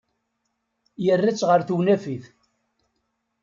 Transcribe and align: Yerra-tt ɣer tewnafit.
Yerra-tt 1.03 1.47
ɣer 1.49 1.59
tewnafit. 1.63 2.25